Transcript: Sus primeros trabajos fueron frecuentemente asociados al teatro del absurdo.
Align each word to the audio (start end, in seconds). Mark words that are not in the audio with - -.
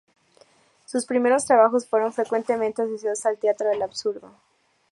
Sus 0.87 1.05
primeros 1.05 1.45
trabajos 1.45 1.85
fueron 1.87 2.11
frecuentemente 2.11 2.81
asociados 2.81 3.23
al 3.27 3.37
teatro 3.37 3.69
del 3.69 3.83
absurdo. 3.83 4.31